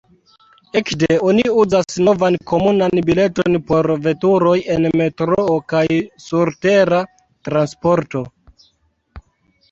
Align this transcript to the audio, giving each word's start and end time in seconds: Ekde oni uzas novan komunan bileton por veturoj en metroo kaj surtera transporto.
Ekde 0.79 1.15
oni 1.31 1.43
uzas 1.63 1.97
novan 2.05 2.37
komunan 2.51 3.01
bileton 3.09 3.57
por 3.67 3.87
veturoj 4.07 4.53
en 4.75 4.87
metroo 5.01 5.57
kaj 5.73 5.83
surtera 6.29 7.03
transporto. 7.49 8.23